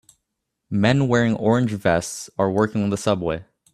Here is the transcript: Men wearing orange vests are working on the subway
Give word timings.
Men 0.71 1.07
wearing 1.07 1.35
orange 1.35 1.73
vests 1.73 2.27
are 2.39 2.49
working 2.49 2.81
on 2.81 2.89
the 2.89 2.97
subway 2.97 3.45